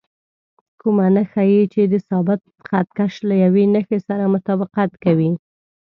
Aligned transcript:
کومه 0.79 1.05
نښه 1.15 1.43
یې 1.51 1.61
چې 1.73 1.81
د 1.91 1.95
ثابت 2.07 2.41
خط 2.67 2.87
کش 2.97 3.13
له 3.29 3.35
یوې 3.43 3.63
نښې 3.73 3.99
سره 4.07 4.23
مطابقت 4.35 4.91
کوي. 5.03 5.31